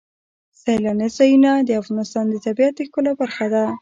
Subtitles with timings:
[0.61, 3.63] سیلانی ځایونه د افغانستان د طبیعت د ښکلا برخه ده.